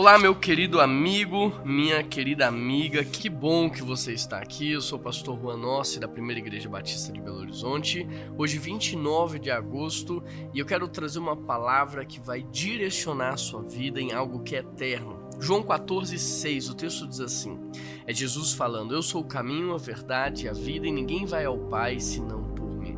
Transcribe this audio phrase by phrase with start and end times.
[0.00, 4.70] Olá, meu querido amigo, minha querida amiga, que bom que você está aqui.
[4.72, 8.08] Eu sou o pastor Juan Nossi, da Primeira Igreja Batista de Belo Horizonte.
[8.38, 10.24] Hoje, 29 de agosto,
[10.54, 14.56] e eu quero trazer uma palavra que vai direcionar a sua vida em algo que
[14.56, 15.28] é eterno.
[15.38, 17.60] João 14, 6, o texto diz assim:
[18.06, 21.44] É Jesus falando, Eu sou o caminho, a verdade e a vida, e ninguém vai
[21.44, 22.96] ao Pai senão por mim.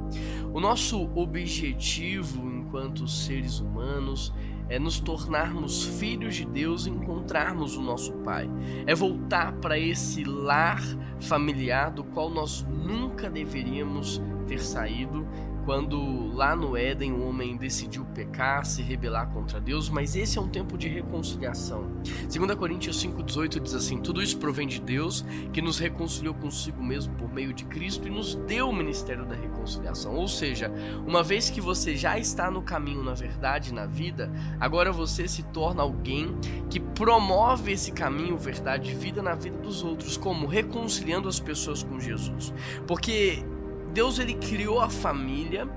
[0.55, 4.32] O nosso objetivo enquanto seres humanos
[4.68, 8.48] é nos tornarmos filhos de Deus e encontrarmos o nosso Pai.
[8.86, 10.82] É voltar para esse lar
[11.20, 15.27] familiar do qual nós nunca deveríamos ter saído
[15.65, 20.41] quando lá no Éden o homem decidiu pecar, se rebelar contra Deus, mas esse é
[20.41, 21.91] um tempo de reconciliação.
[22.33, 27.15] 2 Coríntios 5,18 diz assim: Tudo isso provém de Deus, que nos reconciliou consigo mesmo
[27.15, 30.15] por meio de Cristo e nos deu o ministério da reconciliação.
[30.15, 30.71] Ou seja,
[31.07, 35.43] uma vez que você já está no caminho, na verdade, na vida, agora você se
[35.45, 36.35] torna alguém
[36.69, 41.82] que promove esse caminho, verdade e vida na vida dos outros, como reconciliando as pessoas
[41.82, 42.52] com Jesus.
[42.87, 43.45] Porque
[43.93, 45.68] Deus ele criou a família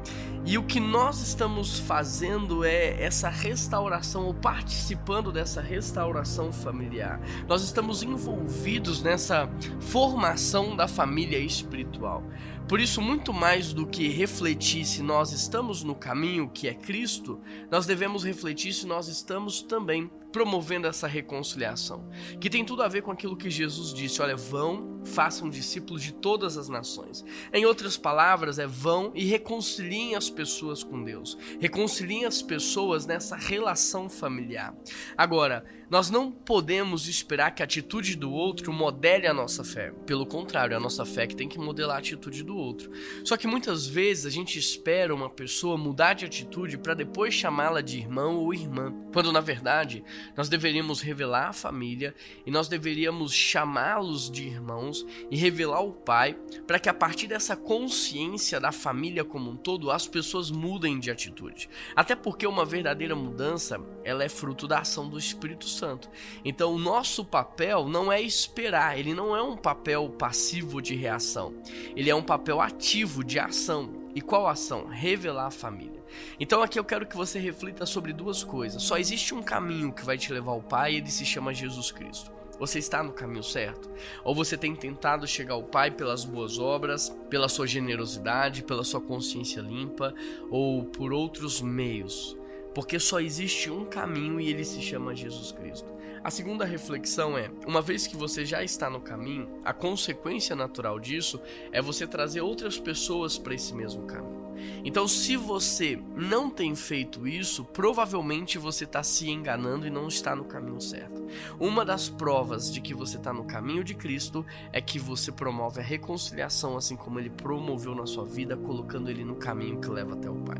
[0.45, 7.19] e o que nós estamos fazendo é essa restauração ou participando dessa restauração familiar.
[7.47, 9.49] Nós estamos envolvidos nessa
[9.95, 12.21] formação da família espiritual.
[12.67, 17.39] Por isso, muito mais do que refletir se nós estamos no caminho que é Cristo,
[17.71, 22.09] nós devemos refletir se nós estamos também promovendo essa reconciliação,
[22.41, 26.11] que tem tudo a ver com aquilo que Jesus disse: olha, vão, façam discípulos de
[26.11, 27.23] todas as nações.
[27.53, 33.37] Em outras palavras, é vão e reconciliem as pessoas com Deus, reconciliem as pessoas nessa
[33.37, 34.75] relação familiar.
[35.15, 39.91] Agora, nós não podemos esperar que a atitude do outro modele a nossa fé.
[40.05, 42.91] Pelo contrário, é a nossa fé que tem que modelar a atitude do outro.
[43.23, 47.81] Só que muitas vezes a gente espera uma pessoa mudar de atitude para depois chamá-la
[47.81, 50.03] de irmão ou irmã, quando na verdade
[50.35, 52.13] nós deveríamos revelar a família
[52.45, 57.55] e nós deveríamos chamá-los de irmãos e revelar o pai para que a partir dessa
[57.55, 61.69] consciência da família como um todo as pessoas mudem de atitude.
[61.95, 66.09] Até porque uma verdadeira mudança, ela é fruto da ação do Espírito Santo.
[66.43, 71.53] Então, o nosso papel não é esperar, ele não é um papel passivo de reação.
[71.95, 74.04] Ele é um papel ativo de ação.
[74.15, 74.87] E qual ação?
[74.87, 76.01] Revelar a família.
[76.39, 78.81] Então aqui eu quero que você reflita sobre duas coisas.
[78.81, 81.91] Só existe um caminho que vai te levar ao Pai e ele se chama Jesus
[81.91, 82.31] Cristo.
[82.57, 83.91] Você está no caminho certo?
[84.23, 89.01] Ou você tem tentado chegar ao Pai pelas boas obras, pela sua generosidade, pela sua
[89.01, 90.13] consciência limpa
[90.49, 92.37] ou por outros meios?
[92.73, 95.93] Porque só existe um caminho e ele se chama Jesus Cristo.
[96.25, 100.99] A segunda reflexão é: uma vez que você já está no caminho, a consequência natural
[100.99, 101.39] disso
[101.71, 104.45] é você trazer outras pessoas para esse mesmo caminho.
[104.83, 110.35] Então, se você não tem feito isso, provavelmente você está se enganando e não está
[110.35, 111.25] no caminho certo.
[111.59, 115.79] Uma das provas de que você está no caminho de Cristo é que você promove
[115.79, 120.13] a reconciliação, assim como ele promoveu na sua vida, colocando ele no caminho que leva
[120.13, 120.57] até o Pai.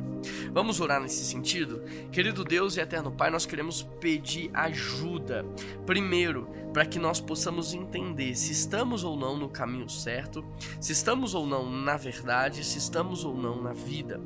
[0.52, 1.84] Vamos orar nesse sentido?
[2.12, 5.46] Querido Deus e eterno Pai, nós queremos pedir ajuda.
[5.86, 10.44] Primeiro, para que nós possamos entender se estamos ou não no caminho certo,
[10.82, 14.20] se estamos ou não na verdade, se estamos ou não na vida.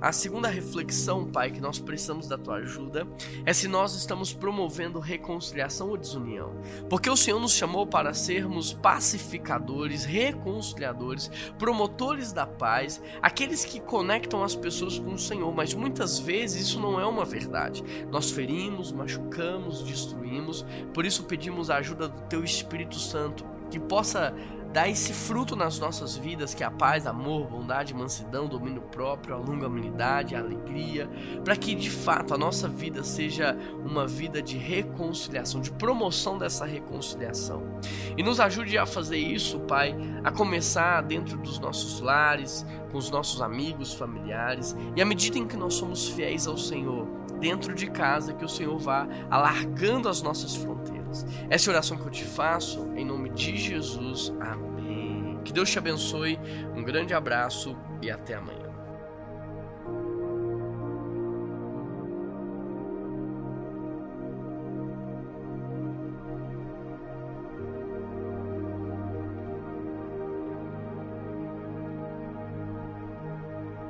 [0.00, 3.08] A segunda reflexão, Pai, que nós precisamos da tua ajuda
[3.44, 6.52] é se nós estamos promovendo reconciliação ou desunião.
[6.88, 14.44] Porque o Senhor nos chamou para sermos pacificadores, reconciliadores, promotores da paz, aqueles que conectam
[14.44, 17.82] as pessoas com o Senhor, mas muitas vezes isso não é uma verdade.
[18.10, 24.32] Nós ferimos, machucamos, destruímos, por isso pedimos a ajuda do teu Espírito Santo que possa
[24.76, 29.34] Dá esse fruto nas nossas vidas, que é a paz, amor, bondade, mansidão, domínio próprio,
[29.34, 31.08] a longanimidade, a alegria,
[31.42, 36.66] para que de fato a nossa vida seja uma vida de reconciliação, de promoção dessa
[36.66, 37.62] reconciliação.
[38.18, 43.08] E nos ajude a fazer isso, Pai, a começar dentro dos nossos lares, com os
[43.10, 47.08] nossos amigos, familiares, e à medida em que nós somos fiéis ao Senhor,
[47.40, 51.24] dentro de casa, que o Senhor vá alargando as nossas fronteiras.
[51.48, 54.32] Essa é oração que eu te faço, em nome de Jesus.
[54.40, 54.75] Amém.
[55.46, 56.40] Que Deus te abençoe,
[56.74, 58.75] um grande abraço e até amanhã.